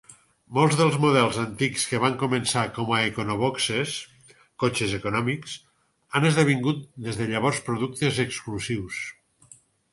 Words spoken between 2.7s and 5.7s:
com a econoboxes -cotxes econòmics-